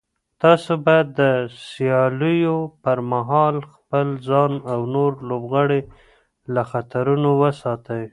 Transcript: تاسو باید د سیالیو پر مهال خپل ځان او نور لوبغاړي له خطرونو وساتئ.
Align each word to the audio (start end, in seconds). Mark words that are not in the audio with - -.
تاسو 0.41 0.71
باید 0.85 1.07
د 1.19 1.21
سیالیو 1.69 2.57
پر 2.83 2.97
مهال 3.11 3.55
خپل 3.73 4.07
ځان 4.27 4.51
او 4.71 4.79
نور 4.95 5.11
لوبغاړي 5.29 5.81
له 6.53 6.61
خطرونو 6.71 7.29
وساتئ. 7.41 8.03